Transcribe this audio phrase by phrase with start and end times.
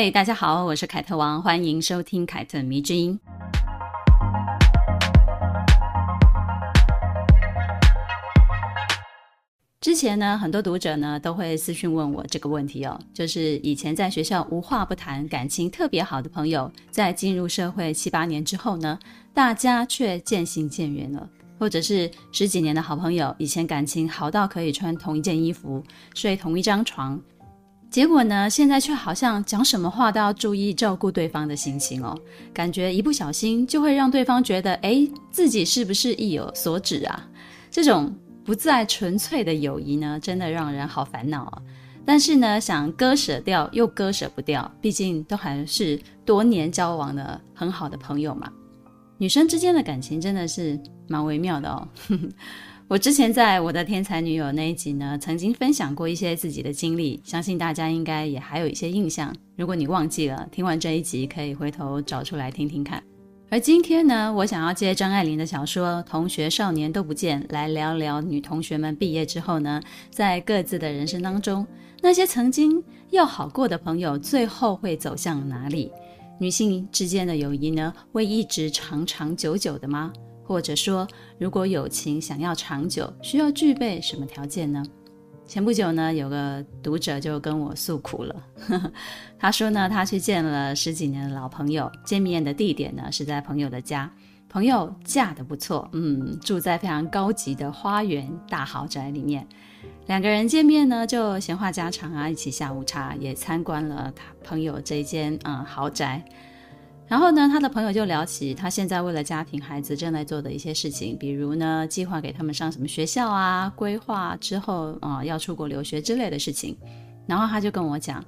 [0.00, 3.18] 嘿，大家好，我是凯特王，欢迎收听凯特迷之音。
[9.80, 18.96] 之前呢，很多读者呢都会私讯问我这个问题哦，就是以前在学校无话不谈、感情特别好的朋友，在进入社会七八年之后呢，
[19.34, 25.82] 大家却渐行渐远了；或者是十几年的好朋友，以前感情好到可以穿同一件衣服、
[26.14, 27.20] 睡同一张床，
[27.90, 32.16] 结果呢，现在却好像讲什么话都要注意照顾对方的心情哦，
[32.52, 37.28] 感觉一不小心就会让对方觉得，哎，自己是不是意有所指啊？
[37.70, 38.14] 这种。
[38.44, 41.62] 不再纯粹的友谊呢，真的让人好烦恼啊！
[42.06, 48.50] 但是呢，想割舍掉又割舍不掉，毕竟都还是多年交往的很好的朋友嘛。
[49.18, 51.86] 女生之间的感情真的是蛮微妙的哦。
[52.88, 59.30] 我之前在我的天才女友那一集呢，曾经分享过一些自己的经历，相信大家应该也还有一些印象。
[59.56, 63.02] 如果你忘记了，听完这一集可以回头找出来听听看。
[63.50, 69.78] 而今天呢，我想要借张爱玲的小说《同学少年都不见》来聊聊女同学们毕业之后呢，
[70.08, 71.66] 在各自的人生当中，
[72.00, 75.92] 那些曾经要好过的朋友，最后会走向哪里？
[76.40, 80.10] 女性之间的友谊呢，会一直长长久久的吗？
[80.48, 81.06] 或者说，
[81.38, 84.82] 如果友情想要长久，需要具备什么条件呢？
[85.46, 88.34] 前不久呢，有个读者就跟我诉苦了。
[89.38, 94.10] 他说呢，他去见了十几年的老朋友，见面的地点呢是在朋友的家。
[94.48, 99.46] 朋友嫁得不错，嗯，住在非常高级的花园大豪宅里面。
[100.06, 106.24] 两个人见面呢，就闲话家常啊，一起下午茶，也参观了他朋友这间嗯豪宅。
[107.08, 116.76] 然后呢，他的朋友就聊起他现在为了家庭、孩子正在做的一些事情，比如呢，计划给他们上什么学校啊，规划之后啊、要出国留学之类的事情。
[117.26, 118.22] 然后他就跟我讲，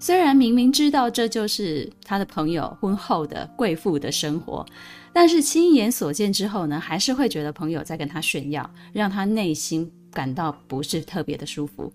[0.00, 4.66] 虽然明明知道这就是他的朋友婚后的贵妇的生活，
[5.12, 11.92] 但是亲眼所见之后呢，还是会觉得朋友在跟他炫耀，让他内心感到不是特别的舒服。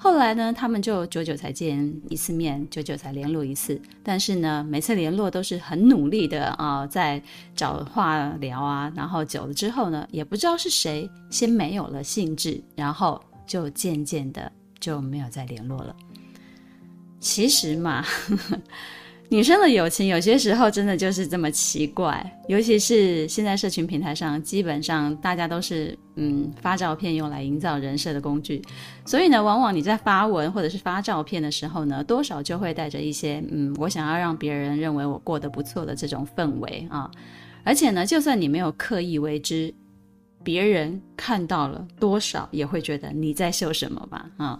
[0.00, 3.80] 后来呢，他们就久久才见一次面，久久才联络一次。
[4.02, 7.20] 但是呢，每次联络都是很努力的啊、在
[7.56, 8.90] 找话聊啊。
[8.94, 15.94] 然后久了之后呢，也不知道是谁先没有了兴致，然后就渐渐的就没有再联络了。
[17.18, 18.02] 其实嘛。
[18.02, 18.60] 呵呵
[19.30, 28.62] 女生的友情有些时候真的就是这么奇怪，尤其是现在社群平台上，基本上大家都是嗯发照片用来营造人设的工具，
[29.04, 37.10] 所以呢，往往你在发文或者是发照片的时候呢，多少就会带着一些嗯，我想要让别人认为我过得不错的这种氛围啊，
[37.64, 39.72] 而且呢，就算你没有刻意为之，
[40.42, 44.58] 别人看到了多少也会觉得你在秀什么吧啊。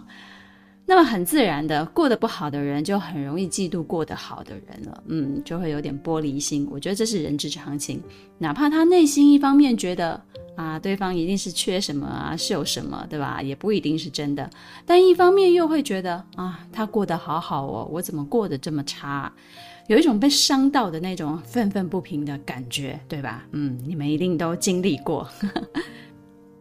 [0.89, 6.67] 那么很自然的，过得不好的人就很容易嫉妒过得好的人了，嗯，就会有点玻璃心。
[6.71, 8.01] 我觉得这是人之常情，
[8.39, 10.19] 哪怕他内心一方面觉得
[10.55, 13.39] 啊，对方一定是缺什么啊，是有什么，对吧？
[13.39, 14.49] 也不一定是真的。
[14.83, 19.31] 但一方面又会觉得啊，他过得好好哦，我怎么过得这么差？
[19.89, 23.45] 有一种被伤到的那种愤愤不平的感觉，对吧？
[23.51, 25.29] 嗯，你们一定都经历过。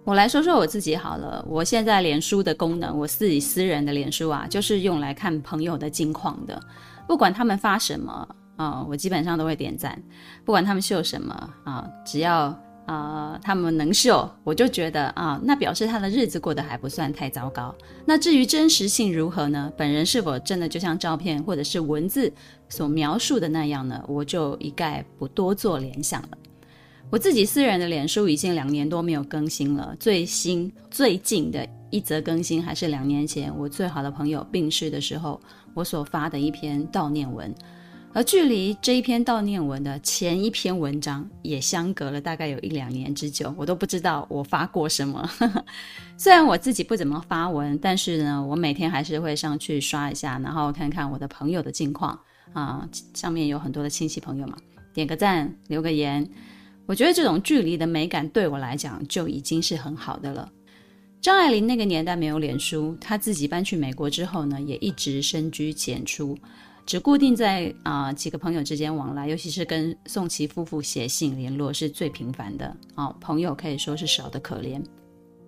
[0.08, 1.44] 我来说说我自己好了。
[1.46, 6.58] 我现在脸书的功能，我自己私人的脸书啊，就是用来看朋友的近况的。
[7.06, 8.26] 不管他们发什么
[8.56, 10.02] 啊、我基本上都会点赞。
[10.46, 17.74] 不管他们秀什么啊、只要啊、他们能秀，我就觉得啊、那表示他的日子过得还不算太糟糕。
[18.06, 19.70] 那至于真实性如何呢？
[19.76, 22.32] 本人是否真的就像照片或者是文字
[22.70, 24.02] 所描述的那样呢？
[24.08, 26.28] 我就一概不多做联想了。
[27.10, 35.40] 我自己私人的脸书已经两年多没有更新了，最新最近的一则更新还是两年前我最好的朋友病逝的时候，
[35.72, 37.52] 我所发的一篇悼念文，
[38.12, 45.26] 而距离这一篇悼念文的前一篇文章也相隔了大概有一两年之久，我都不知道我发过什么。
[46.18, 52.20] 虽然我自己不怎么发文，但是呢，我每天还是会上去刷一下，然后看看我的朋友的近况
[52.52, 54.58] 啊，上面有很多的亲戚朋友嘛，
[54.92, 56.28] 点个赞，留个言。
[56.88, 60.50] 我觉得这种距离的美感对我来讲就已经是很好的了。
[61.20, 66.34] 张爱玲那个年代没有脸书，她自己搬去美国之后呢，也一直深居简出，
[66.86, 74.82] 只固定在啊、呃、几个朋友之间往来，尤其是跟宋琦夫妇写信联络是最频繁的啊、哦，朋友可以说是少得可怜。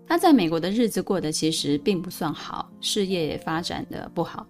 [0.06, 4.46] 他在美国的日子过得其实并不算好，事业也发展得不好，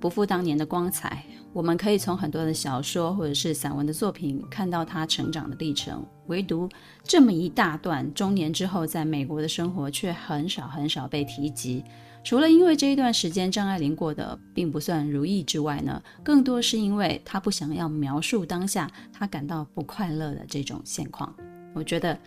[0.00, 1.22] 不复当年的光彩。
[1.52, 6.68] 我们可以从很多的小说或者是散文的作品看到他成长的历程，唯独
[7.04, 11.84] 这么一大段中年之后在美国的生活却很少很少被提及。
[12.24, 21.34] 除了因为这一段时间张爱玲过得并不算如意之外呢，更多是因为她不想要描述当下她感到不快乐的这种现况。
[21.74, 22.18] 我觉得。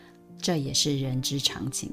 [0.41, 1.89] 这也是人之常情，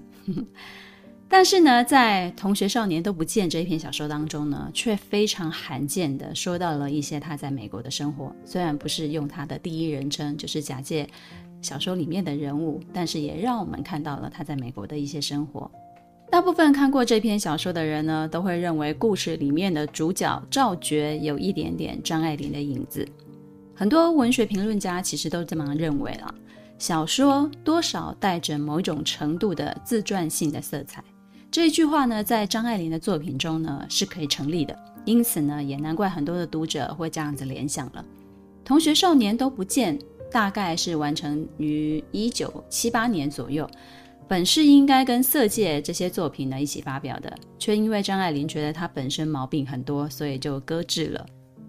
[1.32, 8.36] 但是呢，在《同学少年都不见》这一篇小说当中呢，却非常罕见地说到了一些他在美国的生活。
[8.44, 11.08] 虽然不是用他的第一人称，就是假借
[11.62, 15.70] 小说里面的人物，但是也让我们看到了他在美国的一些生活。
[16.30, 23.08] 大部分看过这篇小说的人呢，都会认为故事里面的主角赵觉有一点点张爱玲的影子。
[23.74, 26.34] 很多文学评论家其实都这么认为了。
[26.78, 31.02] 小说多少带着某种程度的自传性的色彩，
[31.52, 38.02] 这一句话呢，在张爱玲的作品中呢是可以成立的，因此呢，也难怪很多的读者会这样子联想了。
[38.64, 39.98] 同学少年都不见，
[40.30, 43.68] 大概是完成于一九七八年左右，
[44.26, 51.26] 本是应该跟色戒这些作品呢一起发表的，却因为张爱玲觉得它本身毛病很多，所以就搁置了。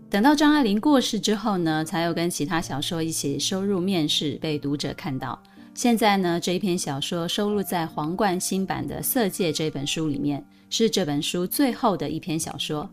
[0.10, 5.38] 等到张爱玲过世之后呢，才有跟其他小说一起收入面世，被读者看到。
[5.76, 12.88] 现在呢，这一篇小说收录在皇冠新版的《色戒》这本书里面，是这本书最后的一篇小说。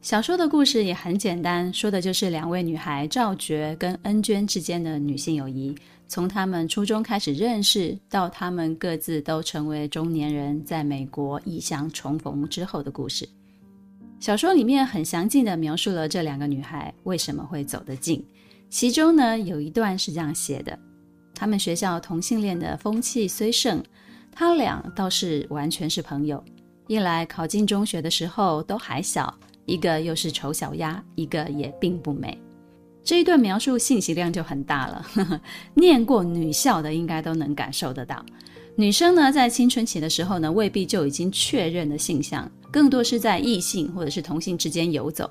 [0.00, 5.74] 小说的故事也很简单，说的就是两位女孩赵觉跟恩娟之间的女性友谊，
[6.06, 13.28] 从她们初中开始认识，到她们各自都成为中年人，在美国异乡重逢之后的故事。
[14.20, 18.24] 小说里面很详尽地描述了这两个女孩为什么会走得近，
[18.70, 20.78] 其中呢有一段是这样写的：
[21.40, 23.82] 他们学校同性恋的风气虽盛，
[24.30, 26.44] 他俩倒是完全是朋友。
[26.86, 29.34] 一来考进中学的时候都还小，
[29.64, 32.38] 一个又是丑小鸭，一个也并不美。
[33.02, 35.40] 这一段描述信息量就很大了，呵呵，
[35.72, 38.22] 念过女校的应该都能感受得到。
[38.76, 45.30] 女生呢，在青春期的时候呢，未必就已经确认的性向，更多是在异性或者是同性之间游走。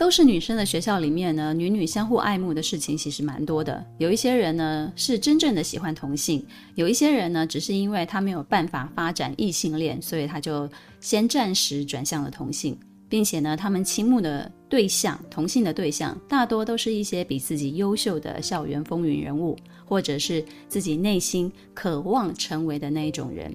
[0.00, 3.84] 都是女生的学校里面呢，女女相互爱慕的事情其实蛮多的。
[3.98, 6.40] 有一些人呢，是真正的喜欢同性；
[6.74, 10.66] 有一些人呢，只是因为他没有办法发展异性恋，所以他就
[11.00, 12.74] 先暂时转向了同性。
[13.10, 19.54] 并且呢，他们倾慕的对象，同性的对象，大多都是一些比自己优秀的校园风云人物，
[19.84, 23.54] 或者是自己内心渴望成为的那一种人。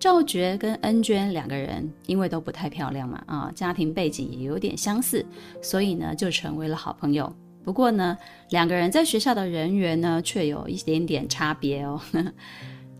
[0.00, 5.24] 赵觉跟恩娟两个人，因为都不太漂亮嘛，啊，家庭背景也有点相似，
[5.62, 7.32] 所以呢，就成为了好朋友。
[7.62, 8.16] 不过呢，
[8.48, 12.00] 两个人在学校的人缘呢，却有一点点差别哦。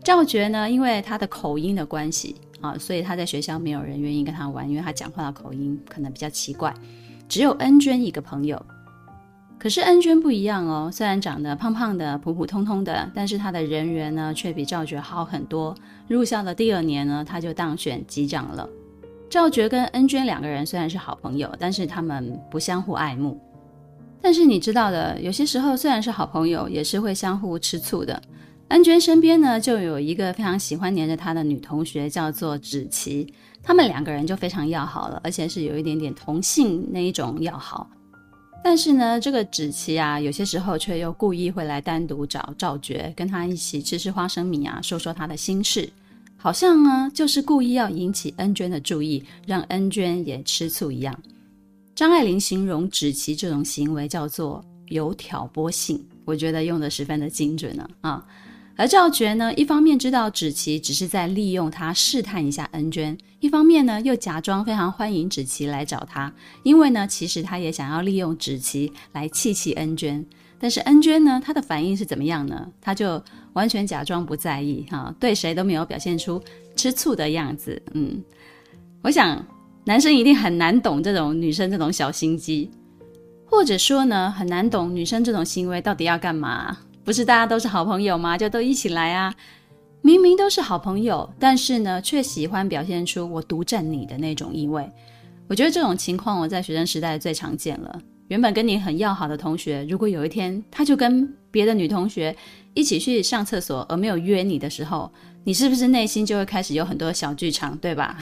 [0.03, 2.35] 赵觉呢，因为他的口音的关系。
[2.61, 6.71] 啊，所以他在学校没有人愿意跟他玩，因为他讲话的口音可能比较奇怪。
[7.27, 8.63] 只有恩娟一个朋友，
[9.61, 15.75] 可是恩娟不一样哦，虽然长得胖胖的、普普通通的，但是他的人缘呢却比赵觉好很多。
[16.07, 18.67] 入校的第二年呢，他就当选级长了。
[19.29, 23.39] 赵觉跟恩娟两个人虽然是好朋友，但是他们不相互爱慕。
[24.19, 28.19] 但是你知道的，有些时候虽然是好朋友，也是会相互吃醋的。
[28.69, 33.31] 恩娟身边呢，就有一个非常喜欢黏着她的女同学，叫做芷琪。
[33.61, 37.87] 他们两个人就非常要好了，而且是有一点点同性那一种要好。
[38.63, 45.89] 但是呢，这个芷琪啊，有些时候却又故意会来单独找赵觉，跟他一起吃吃花生米啊，说说他的心事，
[46.37, 51.17] 好像呢就是故意要引起恩娟的注意，让恩娟也吃醋一样。
[51.95, 58.25] 张爱玲形容芷琪这种行为叫做有挑拨性，我觉得用的十分的精准呢啊。
[58.75, 70.25] 而赵觉呢，一方面知道芷琪只是在利用他试探一下恩娟，一方面呢又假装非常欢迎芷琪来找他，因为呢其实他也想要利用芷琪来气气恩娟。
[70.57, 72.67] 但是恩娟呢，她的反应是怎么样呢？
[72.79, 73.19] 她就
[73.53, 76.39] 完全假装不在意，哈，对谁都没有表现出
[76.75, 77.81] 吃醋的样子。
[77.95, 78.23] 嗯，
[79.01, 79.43] 我想
[79.85, 82.69] 男生一定很难懂这种女生这种小心机，
[83.43, 86.77] 或者说呢很难懂女生这种行为到底要干嘛。
[87.03, 88.37] 不是大家都是好朋友吗？
[88.37, 89.33] 就都一起来啊！
[90.03, 94.89] 明明都是好朋友，但是呢，却喜欢表现出我独占你的那种意味。
[95.47, 97.99] 我觉得这种情况我在学生时代最常见了。
[98.29, 102.35] 原本跟你很要好的同学，如果有一天他就跟别的女同学
[102.73, 105.11] 一起去上厕所，而没有约你的时候，
[105.43, 108.17] 你是不是内心就会开始有很多小剧场，对吧？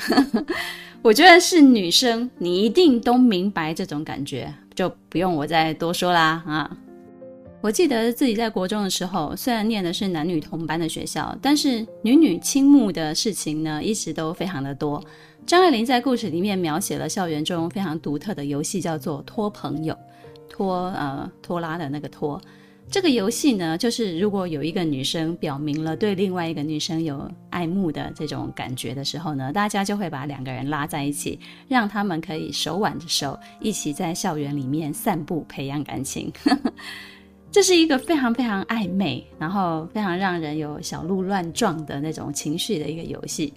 [1.03, 6.77] 我觉得是女生，你一定都明白这种感觉，就不用我再多说啦啊。
[7.61, 15.03] 我记得自己在国中的时候，虽然念的是男女同班的学校，但是女女亲睦的事情呢，一直都非常的多。
[15.45, 19.97] 张爱玲在故事里面描写了校园中非常独特的游戏，叫做托朋友，
[20.47, 22.41] 托呃拖拉的那个拖。
[22.89, 31.37] 这个游戏呢，就是如果有一个女生表明了对另外一个女生有爱慕的这种感觉的时候呢，大家就会把两个人拉在一起，
[31.67, 36.31] 让他们可以手挽着手，一起在校园里面散步，培养感情。
[37.51, 43.53] 这是一个非常非常暧昧，然后非常让人有小鹿乱撞的那种情绪的一个游戏。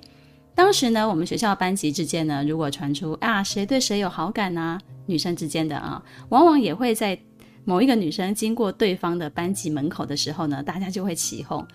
[0.54, 7.18] 当时呢，我们学校班级之间呢，如果传出啊谁对谁有好感啊，女生之间的啊，往往也会在
[7.64, 11.66] 某一个女生经过对方的班级门口的时候呢，大家就会起哄。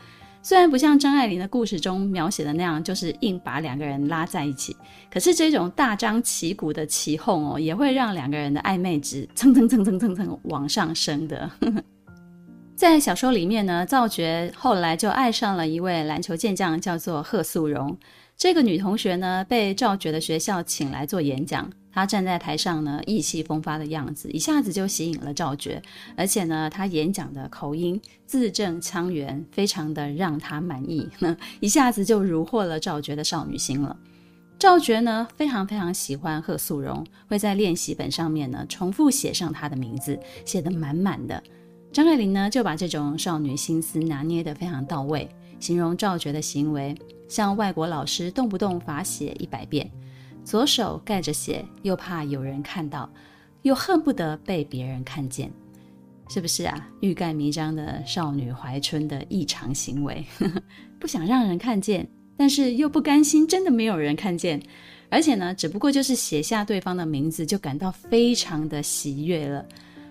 [0.41, 4.75] 虽然不像张爱玲的故事中描写的那样，就是硬把两个人拉在一起，
[5.11, 11.49] 可是这种大张旗鼓的起哄哦，也会让两个人的暧昧值蹭蹭蹭蹭蹭蹭往上升的。
[12.77, 17.97] 在小说里面呢，赵觉后来就爱上了一位篮球健将，叫做贺素荣。
[18.37, 21.67] 这个女同学呢，被赵觉的学校请来做演讲。
[21.91, 25.81] 她站在台上呢，意气风发的样子，一下子就吸引了赵觉。
[26.15, 31.09] 而且呢，她演讲的口音字正腔圆，非常的让她满意，
[31.59, 33.97] 一下子就虏获了赵觉的少女心了。
[34.59, 41.41] 赵觉呢，非常非常喜欢贺素荣，会在练习本上面呢，重复写上她的名字，写得满满的。
[41.91, 45.27] 张爱玲呢，就把这种少女心思拿捏得非常到位，
[45.59, 46.95] 形容赵觉的行为
[47.27, 49.89] 像外国老师动不动罚写一百遍，
[50.43, 53.09] 左手盖着写，又怕有人看到，
[53.63, 55.51] 又恨不得被别人看见，
[56.29, 56.87] 是不是啊？
[57.01, 60.23] 欲盖弥彰的少女怀春的异常行为，
[60.99, 64.61] 不想让人看见，但是又不甘心真的没有人看见，
[65.09, 69.65] 而且呢，只不过就是写下对方的名字，就感到非常的喜悦了。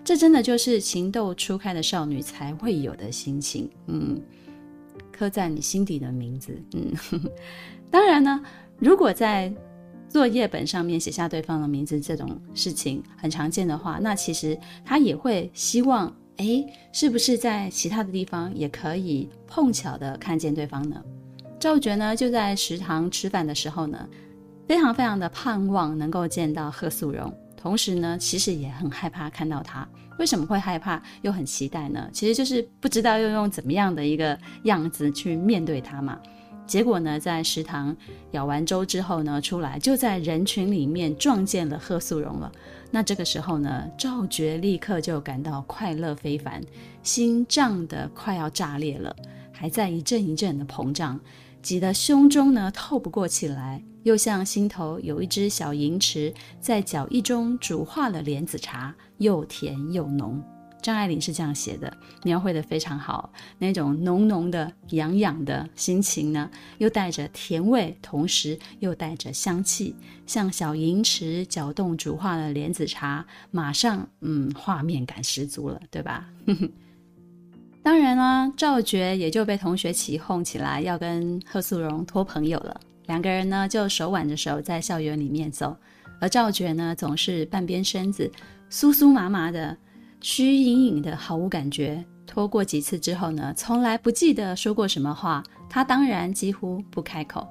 [0.06, 4.22] 这真的就是情窦初开的少女才会有的心情，嗯，
[5.10, 6.92] 刻在你心底的名字，嗯，
[7.90, 8.40] 当然呢，
[8.78, 9.52] 如果在
[10.08, 21.02] 作业本上面写下对方的名字这种事情很常见的话，那其实他也会希望，哎，是不是在其他的地方也可以碰巧的看见对方呢？
[21.58, 24.08] 赵觉呢，就在食堂吃饭的时候呢，
[24.68, 27.36] 非常非常的盼望能够见到贺素荣。
[27.56, 29.86] 同时呢，其实也很害怕看到他。
[30.18, 32.08] 为什么会害怕又很期待呢？
[32.12, 36.18] 其实就是不知道要用怎么样的一个样子去面对他嘛。
[36.66, 37.96] 结果呢，在食堂
[38.32, 42.50] 舀完粥之后呢，出来就在人群里面撞见了贺素荣了。
[42.90, 46.60] 那这个时候呢，赵觉立刻就感到快乐非凡，
[47.02, 49.14] 心胀得快要炸裂了，
[49.52, 51.20] 还在一阵一阵的膨胀。
[51.62, 60.40] 挤得胸中呢透不过气来，又像心头有一只小银池在脚意中煮化了莲子茶，又甜又浓。
[60.80, 63.32] 张爱玲是这样写的，描绘得非常好。
[63.58, 66.48] 那种浓浓的、痒痒的心情呢，
[66.78, 76.28] 又带着甜味，同时又带着香气，像小银池搅动煮化了莲子茶，马上嗯，画面感十足了，对吧？
[77.82, 82.80] 当然啦，赵觉也就被同学起哄起来，要跟贺素荣托朋友了。
[83.06, 85.76] 两个人呢，就手挽着手在校园里面走，
[86.20, 88.30] 而赵觉呢，总是半边身子，
[88.70, 89.76] 酥酥麻麻的，
[90.20, 92.04] 虚隐隐的，毫无感觉。
[92.26, 95.42] 拖过几次之后呢，从来不记得说过什么话。
[95.68, 97.46] 他当然几乎不开口。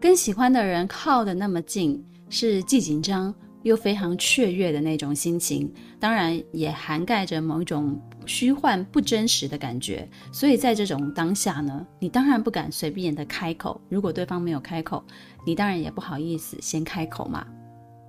[0.00, 3.34] 跟喜欢的人靠得那么近，是既紧张
[3.66, 8.00] 又非常雀跃的那种心情，当然也涵盖着某一种。
[8.28, 13.80] 虚幻不真实的感觉，所以在这种当下呢，你当然不敢随便的开口。
[13.88, 15.00] 如果对方没有开口，
[15.46, 17.46] 你当然也不好意思先开口嘛。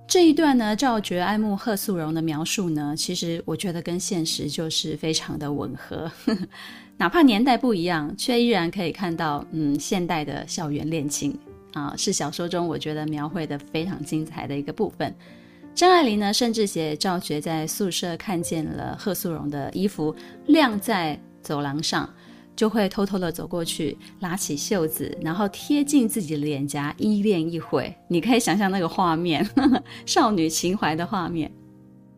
[0.08, 6.10] 这一段呢，赵觉爱慕贺素荣的描述呢，其实我觉得跟现实就是非常的吻合，
[6.98, 11.38] 哪怕年代不一样，却依然可以看到，嗯，现代的校园恋情
[11.74, 15.14] 啊，是小说中我觉得描绘的非常精彩的一个部分。
[15.78, 20.12] 张爱玲呢，甚至写赵觉在宿舍看见了贺素荣的衣服
[20.46, 22.12] 晾在走廊上，
[22.56, 27.94] 就会偷偷的走过去，拉起袖子，然后贴近自己的脸颊，依恋一会。
[28.08, 31.48] 你可以想象那个画面，呵呵，少女情怀的画面。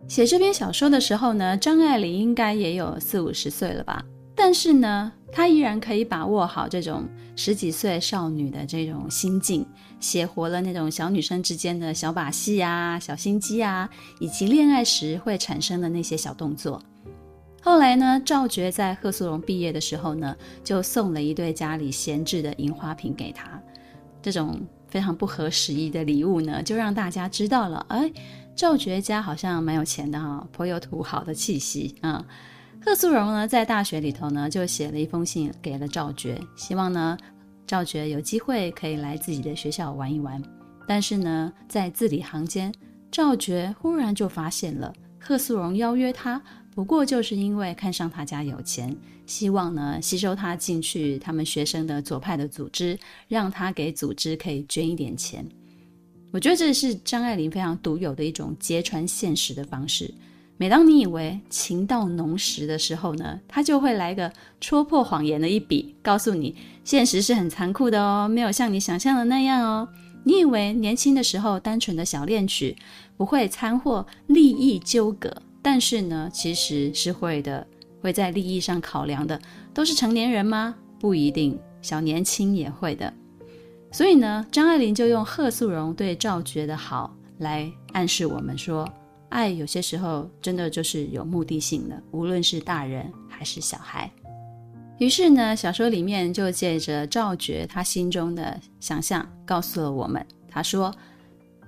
[0.08, 4.02] 写这篇小说的时候呢，张爱玲应该也有四五十岁了吧。
[4.34, 9.66] 但是呢，她依然可以把握好这种十几岁少女的这种心境，
[10.00, 13.88] 写活了那种小女生之间的小把戏啊、小心机啊，
[14.18, 16.82] 以及恋爱时会产生的那些小动作。
[17.62, 23.60] 后来呢，赵觉在贺素荣毕业的时候呢，就送了一对家里闲置的银花瓶给她。
[24.22, 28.10] 这种非常不合时宜的礼物呢，就让大家知道了，哎，
[28.56, 32.24] 赵觉家好像蛮有钱的哈、哦，颇有土豪的气息啊。
[32.82, 37.16] 贺素荣呢，在大学里头呢，就写了一封信给了赵觉，希望呢，
[37.70, 40.42] 赵觉有机会可以来自己的学校玩一玩。
[40.88, 42.74] 但是呢，在字里行间，
[43.12, 46.42] 赵觉忽然就发现了贺素荣邀约他，
[46.74, 48.92] 不过就是因为看上他家有钱，
[49.24, 52.98] 希望呢，吸收他进去他们学生的左派的组织，
[53.28, 55.46] 让他给组织可以捐一点钱。
[56.32, 60.12] 我觉得这是张爱玲非常独有的一种揭穿现实的方式。
[60.60, 69.88] 每当你以为情到浓时的时候呢，他就会来个戳破谎言的一笔，告诉你现实是很残酷的哦，没有像你想象的那样哦。
[70.22, 72.76] 你以为年轻的时候单纯的小恋曲
[73.16, 77.66] 不会掺和利益纠葛，但是呢，其实是会的，
[78.02, 79.40] 会在利益上考量的。
[79.72, 80.74] 都是成年人吗？
[80.98, 83.10] 不一定，小年轻也会的。
[83.90, 88.86] 所以呢，张爱玲就用贺素荣对赵觉的好来暗示我们说。
[89.30, 94.10] 爱有些时候真的就是有目的性的，无论是大人还是小孩。
[94.98, 100.94] 于是呢，小说里面就借着赵觉他心中的想象，告诉了我们：他说，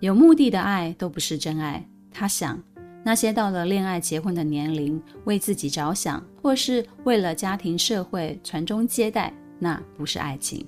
[0.00, 1.82] 有目的的爱都不是真爱。
[2.10, 2.62] 他想，
[3.02, 10.66] 那些到了恋爱结婚的年龄，为自己着想，或是为了家庭社会传宗接代，那不是爱情。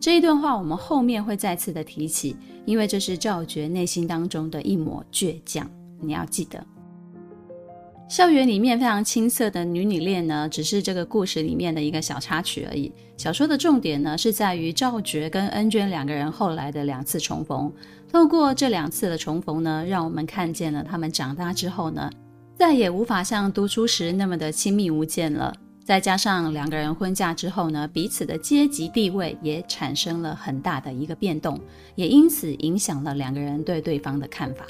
[0.00, 2.34] 这一段话我们后面会再次的提起，
[2.64, 5.70] 因为这是赵觉内心当中的一抹倔强。
[6.00, 6.64] 你要记得，
[8.08, 12.92] 校园里面非常青涩的女女恋呢，只是这个故事里面的一个小插曲而已。
[13.16, 17.72] 小说的重点呢，是在于赵觉跟恩娟两个人后来的两次重逢。
[18.10, 22.10] 透过这两次的重逢呢，让我们看见了他们长大之后呢，
[22.56, 25.54] 再也无法像读书时那么的亲密无间了。
[25.84, 31.60] 再加上两个人婚嫁之后呢，彼此的阶级地位也产生了很大的一个变动，
[31.94, 34.64] 也因此影响了两个人对对方的看法。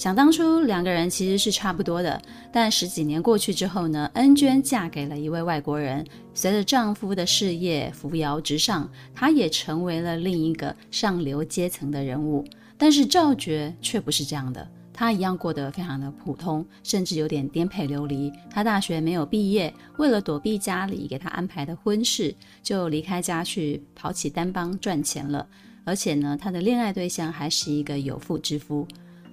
[0.00, 2.18] 想当初，两个人其实是差不多的，
[2.50, 12.42] 但十几年过去之后呢，恩娟嫁给了一位外国人，随着丈夫的事业扶摇直上，她也成为了另一个上流阶层的人物。
[12.78, 18.32] 但是赵觉却不是这样的，他一样过得非常的普通，甚至有点颠沛流离。
[18.50, 25.46] 他大学没有毕业，为了躲避家里给他安排的婚事，就离开家去跑起单帮赚钱了。
[25.84, 28.88] 而且呢，他的恋爱对象还是一个有妇之夫。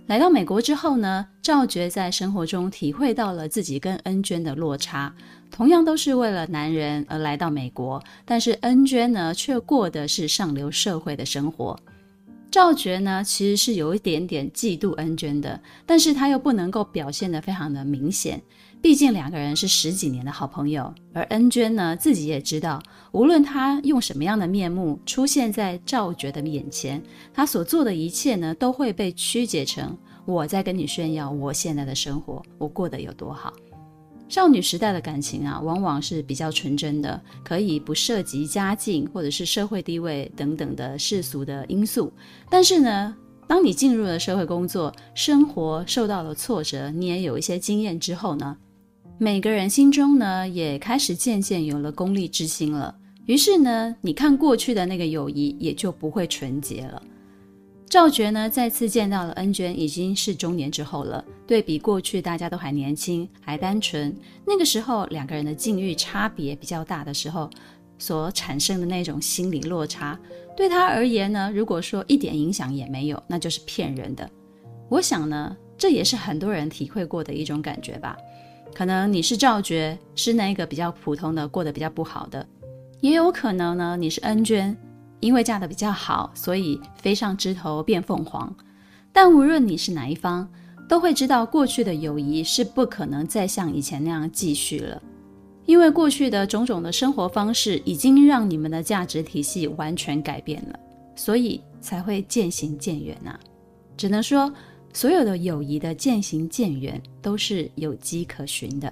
[0.07, 5.13] 来到美国之后呢，赵觉在生活中体会到了自己跟恩娟的落差。
[5.51, 11.77] 同样都是为了男人而来到美国，但是恩娟呢，却过的是上流社会的生活。
[12.49, 18.41] 赵觉呢，其实是有一点点嫉妒恩娟的，但是他又不能够表现得非常的明显。
[18.81, 27.01] 毕竟两个人是十几年的好朋友，而恩娟呢，自己也知道，无论他用什么样的面目出现在赵觉的眼前，
[27.33, 33.51] 他所做的一切呢，都会被曲解成我在跟你炫耀我现在的生活，我过得有多好。
[34.29, 42.11] 少女时代的感情啊，往往是比较纯真的，可以不涉及家境或者是社会地位等等的世俗的因素。
[42.49, 43.15] 但是呢，
[43.47, 48.57] 当你进入了社会工作，生活受到了挫折，你也有一些经验之后呢，
[49.19, 52.95] 每个人心中呢，也开始渐渐有了功利之心了。
[53.25, 57.01] 于是呢，你看过去的那个友谊也就不会纯洁了。
[57.89, 61.25] 赵觉呢，再次见到了恩娟，已经是中年之后了。
[61.47, 64.15] 对比过去，大家都还年轻，还单纯。
[64.45, 67.49] 那个时候，两个人的境遇差别比较大的时候，
[67.97, 70.19] 所产生的那种心理落差，
[70.55, 74.29] 对他而言呢，如果说一点影响也没有，那就是骗人的。
[74.89, 78.15] 我想呢，这也是很多人体会过的一种感觉吧。
[78.73, 82.45] 可能你是赵觉，是那个比较普通的，过得比较不好的；
[83.01, 84.77] 也有可能呢，你是恩娟，
[85.19, 88.55] 因为嫁得比较好，所以飞上枝头变凤凰。
[89.11, 90.47] 但无论你是哪一方，
[90.87, 95.01] 都会知道过去的友谊是不可能再像以前那样继续了，
[95.65, 100.79] 因为过去的种种的生活方式已经让你们的价值体系完全改变了，
[101.15, 103.37] 所以才会渐行渐远呐。
[103.97, 104.53] 只能说。
[104.97, 108.91] 所有的友谊的渐行渐远都是有迹可循的。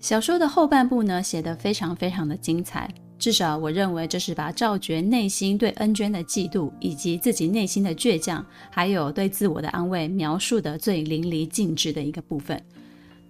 [0.00, 2.88] 小说的后半部呢，写得非常非常的精彩，
[3.18, 12.58] 至少我认为这是把赵觉内心对恩娟的嫉妒，以及自己内心的倔强，还有对自我的安慰描述得最淋漓尽致的一个部分。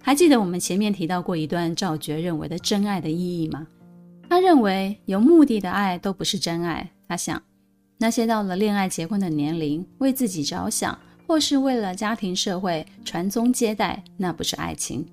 [0.01, 3.67] 还记得我们前面提到过一段赵觉认为的真爱的意义吗？
[4.29, 6.89] 他认为有目的的爱都不是真爱。
[7.09, 7.43] 他想，
[7.97, 10.97] 那些到了恋爱结婚的年龄，为自己着想。
[11.27, 15.05] 或是为了家庭社会传宗接代，那不是爱情。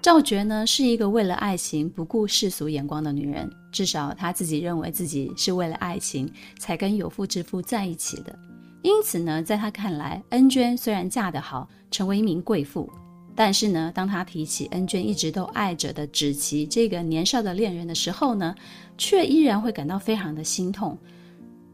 [0.00, 8.38] 赵觉呢，是一个为了爱情不顾世俗眼光的女人，至少她自己认为自己是为了爱情才跟有妇之夫在一起的。
[8.82, 12.88] 因此呢，在她看来，恩娟虽然嫁得好，成为一名贵妇，
[13.34, 18.54] 但是呢，当她提起恩娟一直都爱着的芷琪这个年少的恋人的时候呢，
[18.96, 20.96] 却依然会感到非常的心痛。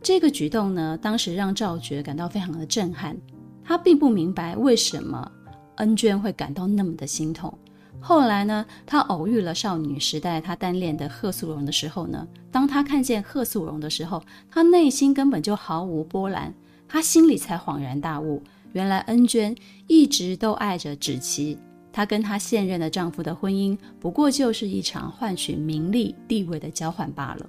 [0.03, 3.15] 这个举动呢，当时让赵觉感到非常的震撼。
[3.64, 5.31] 他并不明白为什么
[5.77, 7.57] 恩娟会感到那么的心痛。
[8.00, 16.53] 后来呢，他偶遇了少女时代他单恋的贺素荣的时候呢，当他看见贺素荣的时候，他内心根本就毫无波澜。
[16.87, 19.57] 他心里才恍然大悟，原来恩娟
[19.88, 21.59] 一直都爱着芷琪。
[21.90, 27.46] 她跟她现任的丈夫的婚姻，不过就是一场换取名利地位的交换罢了。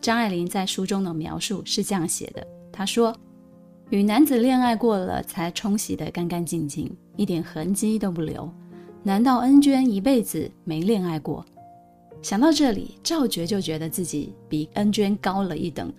[0.00, 3.14] 张爱玲在书中的描述是这样写的：她说，
[3.90, 8.48] 与男子恋爱过了，才冲洗得干干净净，一点痕迹都不留。
[9.02, 11.44] 难道恩娟一辈子没恋爱过？
[12.22, 15.92] 想到这里，赵觉就觉得自己比恩娟高了一等。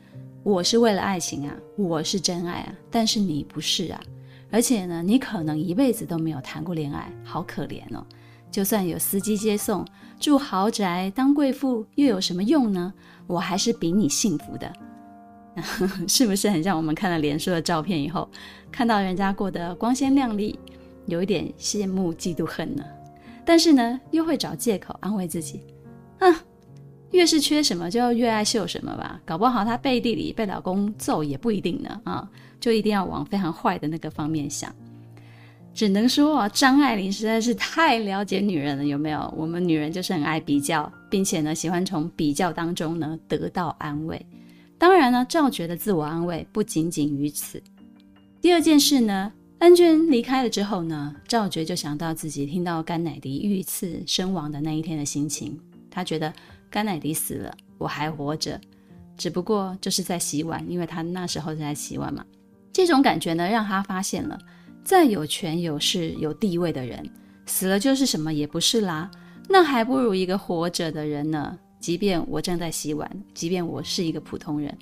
[0.43, 3.99] 我是为了爱情啊，我是真爱啊，但是你不是啊，
[4.49, 8.05] 而且呢，你可能一辈子都没有谈过恋爱，好可怜哦。
[8.49, 9.85] 就算有司机接送，
[10.17, 12.93] 住豪宅，当贵妇，又有什么用呢？
[13.27, 14.71] 我还是比你幸福的，
[16.07, 18.29] 是不是很像我们看了脸书的照片以后，
[18.71, 20.57] 看到人家过得光鲜亮丽，
[21.05, 22.83] 有一点羡慕嫉妒恨呢？
[23.45, 25.61] 但是呢，又会找借口安慰自己，
[26.19, 26.27] 啊。
[27.11, 29.19] 越是缺什么，就越爱秀什么吧？
[29.25, 32.29] 搞不好她背地里被老公揍也不一定呢啊！
[32.57, 34.73] 就一定要往非常坏的那个方面想。
[35.73, 39.33] 只能说啊，张爱玲实在是太了解女人了，有没有？
[39.35, 44.25] 我们女人就是很爱比较，并且呢，喜欢从比较当中呢得到安慰。
[44.81, 47.61] 当然呢，赵觉的自我安慰不仅仅于此。
[48.41, 55.55] 第二件事呢，恩娟离开了之后呢，赵觉就想到自己听到甘乃迪遇刺身亡的那一天的心情，
[55.91, 56.33] 他觉得。
[56.71, 58.59] 甘乃迪死了，我还活着，
[59.17, 62.25] 只不过就是在洗碗，因为他那时候在洗碗嘛。
[62.71, 64.39] 这种感觉呢，让他发现了，
[64.83, 67.07] 再有权有势有地位的人，
[67.45, 69.11] 死了就是什么也不是啦，
[69.49, 71.59] 那还不如一个活着的人呢。
[71.81, 74.73] 即便我正在洗碗，即便我是一个普通人，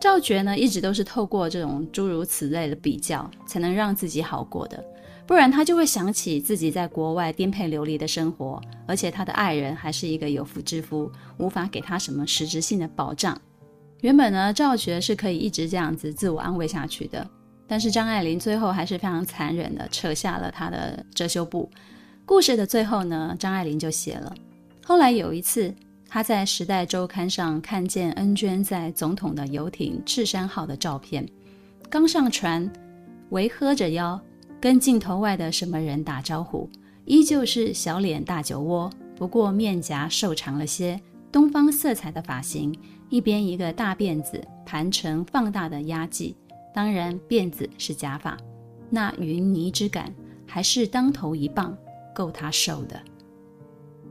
[0.00, 4.84] 赵觉呢，一直都是透过这种诸如此类的比较，才能让自己好过的。
[5.26, 13.40] 不然他就会想起自己在国外颠沛流离的生活，而且他的爱人还是一个有妇之夫，无法给他什么实质性的保障。
[14.00, 17.24] 原本呢，赵觉是可以一直这样子自我安慰下去的，
[17.68, 21.70] 但是张爱玲最后还是非常残忍的扯下了他的遮羞布。
[22.26, 24.34] 故事的最后呢，张爱玲就写了：
[24.82, 25.72] 后来有一次，
[26.12, 31.24] 他在《时代周刊》上看见恩娟在总统的游艇“赤山号”的照片，
[31.88, 32.68] 刚上船，
[33.28, 34.20] 微喝着腰。
[34.60, 36.68] 跟镜头外的什么人打招呼，
[37.06, 41.00] 依旧是小脸大酒窝，不过面颊瘦长了些，
[41.32, 42.76] 东方色彩的发型，
[43.08, 46.34] 一边一个大辫子盘成放大的压髻，
[46.74, 48.36] 当然辫子是假发，
[48.90, 50.12] 那云泥之感
[50.44, 51.74] 还是当头一棒
[52.12, 53.00] 够他受的。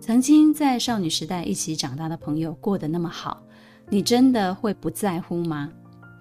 [0.09, 3.43] 曾经在少女时代一起长大的朋友过得那么好，
[3.89, 5.71] 你真的会不在乎吗？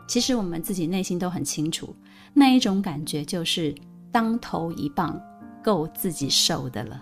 [0.07, 1.97] 其实我们自己内心都很清楚，
[2.35, 3.75] 那一种感觉就是。
[4.13, 5.19] 当头一棒，
[5.65, 7.01] 够自己受的了。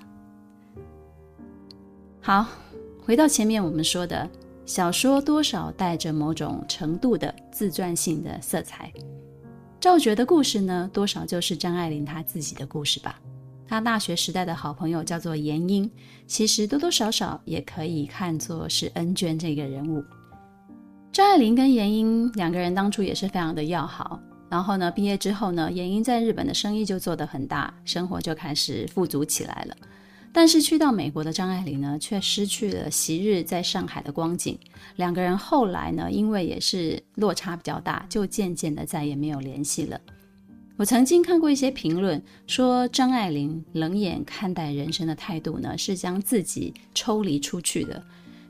[2.20, 2.46] 好，
[3.04, 4.30] 回到前面我们说的，
[4.64, 8.92] 小说多少带着某种程度的自传性的色彩。
[9.80, 13.20] 赵觉的故事呢，多少就是张爱玲她自己的故事吧。
[13.68, 15.90] 他大学时代的好朋友叫做阎英，
[16.26, 20.04] 其实多多少少也可以看作是恩娟这个人物。
[21.12, 24.20] 张爱玲跟阎英两个人当初也是非常的要好。
[24.48, 29.76] 然后呢，毕业之后呢，阎英在日本的生意就做得很大，生活就开始富足起来了。
[30.32, 34.56] 但是去到美国的张爱玲呢，却失去了昔日在上海的光景。
[34.96, 40.00] 两个人后来呢，因为也是落差比较大，就渐渐的再也没有联系了。
[40.78, 48.02] 我曾经看过一些评论，说张爱玲冷眼看待人生的态度呢，是将自己抽离出去的。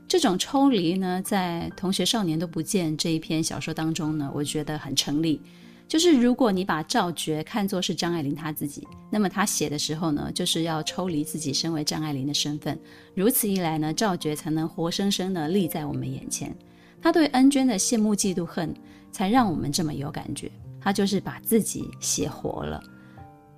[0.09, 5.41] 这种抽离呢，在《同学少年都不见》这一篇小说当中呢，我觉得很成立。
[5.87, 12.77] 就是如果你把赵觉看作是张爱玲她自己，那么她写的时候呢，就是要抽离自己身为张爱玲的身份。
[13.15, 16.53] 如此一来呢，赵觉才能活生生的立在我们眼前。
[17.01, 18.73] 他对恩娟的羡慕、嫉妒、恨，
[19.13, 20.51] 才让我们这么有感觉。
[20.79, 22.81] 他就是把自己写活了。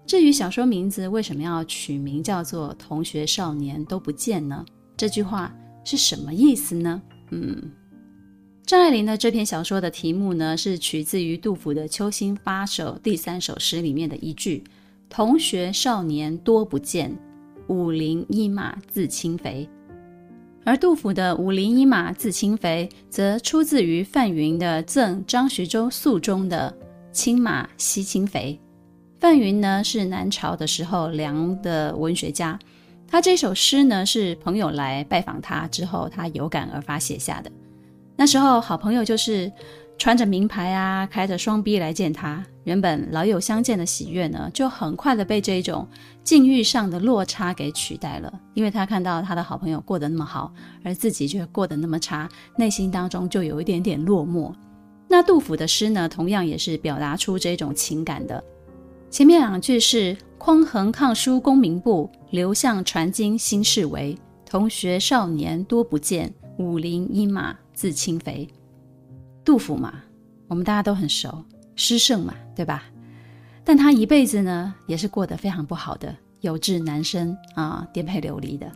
[0.05, 4.65] 至于小说名字为什么要取名叫做《同学少年都不见》呢？
[4.97, 7.01] 这句话是什么意思呢？
[7.31, 7.71] 嗯。
[8.65, 14.63] 张爱玲的这篇小说的题目呢，是取自于杜甫的《秋兴八首》第三首诗里面的一句
[15.09, 17.15] ：“同学少年多不见，
[17.67, 19.67] 五陵一马自轻肥。”
[20.65, 26.71] 而杜甫的“五陵一马自轻肥”则出自于范云的《赠张徐州宿中的
[27.11, 28.59] 青马惜青肥》。
[29.19, 32.57] 范云呢是南朝的时候梁的文学家，
[33.07, 37.51] 他这首诗呢是朋友来拜访他之后，他有感而发写下的。
[38.15, 39.51] 那时候好朋友就是
[39.97, 45.87] 穿着名牌啊，开着双逼来见他，原本老友相见的喜悦呢，就很快的被这种
[46.23, 48.33] 境遇上的落差给取代了。
[48.53, 54.53] 因为他看到他的好朋友过得那么好，而自己却过得那么差，内心当中就有一点点落寞。
[55.11, 58.41] 那杜甫的诗呢，同样也是表达出这种情感的。
[59.09, 64.15] 前面两句是“匡衡抗书功名簿，刘向传经心事为。
[64.45, 68.47] 同学少年多不见，武陵衣马自轻肥。”
[69.43, 69.95] 杜甫嘛，
[70.47, 71.43] 我们大家都很熟，
[71.75, 72.83] 诗圣嘛，对吧？
[73.63, 78.71] 但他一辈子呢，也是过得非常不好的，有志难伸啊，颠沛流离的。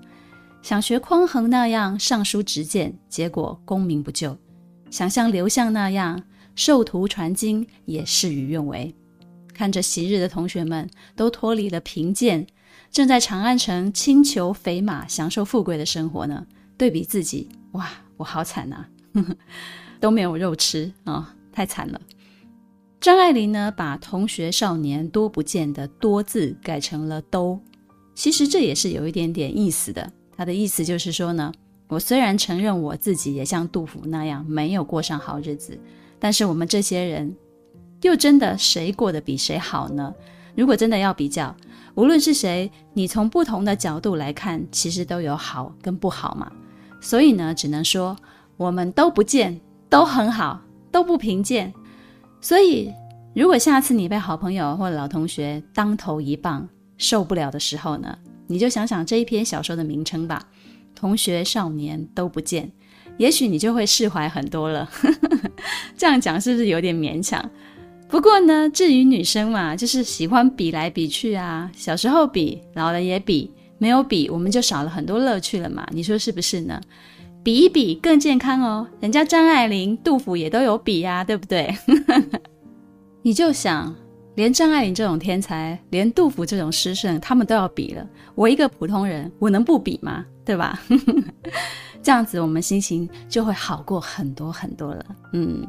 [0.64, 4.36] 想学匡衡那样上书直谏，结果功名不就；
[4.94, 6.22] 想像刘向那样
[6.54, 8.94] 授徒传经，也事与愿违。
[9.52, 12.46] 看着昔日的同学们都脱离了贫贱，
[12.92, 16.46] 正在长安城轻裘肥马，享受富贵的生活呢。
[16.78, 19.26] 对比自己，哇，我好惨呐、啊，
[20.00, 22.00] 都没有肉吃啊、太惨了。
[23.02, 27.60] 张爱玲呢，把“同学少年多不见”的“多”字改成了“都”，
[28.14, 30.14] 其实这也是有一点点意思的。
[30.38, 31.52] 他的意思就是说呢，
[31.94, 35.78] 我虽然承认我自己也像杜甫那样没有过上好日子，
[36.20, 37.34] 但是我们这些人。
[38.02, 40.14] 又真的谁过得比谁好呢？
[40.56, 41.56] 如果真的要比较，
[41.96, 46.52] 无论是谁，你从不同的角度来看，其实都有好跟不好嘛。
[47.00, 48.18] 所以呢，只能说
[48.58, 50.60] 我们都不见，都很好，
[50.92, 51.74] 都不贫贱。
[52.42, 52.92] 所以，
[53.34, 60.46] 如果下次你被好朋友或老同学当头一棒，受不了的时候呢，你就想想这一篇小说的名称吧，
[60.96, 62.66] 《同学少年都不见》，
[63.18, 64.90] 也许你就会释怀很多了。
[65.98, 67.44] 这样讲是不是有点勉强？
[68.10, 71.72] 不过呢，至于女生嘛，就是喜欢比来比去啊。
[71.76, 75.88] 小时候比，老了也比，没有比，我们就少了很多乐趣了嘛。
[75.92, 76.80] 你说是不是呢？
[77.44, 78.88] 比一比更健康哦。
[79.00, 81.76] 人家张爱玲、杜甫也都有比呀，对不对？
[83.24, 83.94] 你就想，
[84.36, 88.08] 连张爱玲这种天才，连杜甫这种诗圣，他们都要比了。
[88.36, 90.24] 我一个普通人，我能不比吗？
[90.46, 90.80] 对吧？
[92.02, 95.06] 这样子，我们心情就会好过很多很多了。
[95.34, 95.66] 嗯。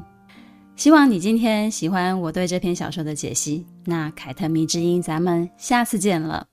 [0.76, 3.64] 希望你今天喜欢我对这篇小说的解析。
[3.84, 6.44] 那凯特迷之音，咱们下次见了。